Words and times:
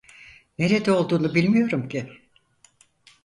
Nerede 0.59 0.91
olduğunu 0.91 1.35
bilmiyorum 1.35 1.89
ki! 1.89 2.17